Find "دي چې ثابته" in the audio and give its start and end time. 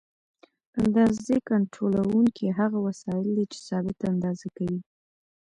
3.37-4.03